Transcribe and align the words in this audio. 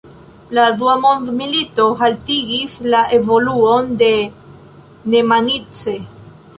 La 0.57 0.61
dua 0.77 0.95
mondmilito 1.03 1.85
haltigis 2.01 2.79
la 2.95 3.05
evoluon 3.21 3.95
de 4.03 4.11
Nemanice. 5.15 5.99